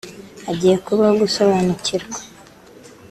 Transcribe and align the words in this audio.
Hagiye 0.45 0.75
kubaho 0.85 1.13
gusobanukirwa 1.23 2.19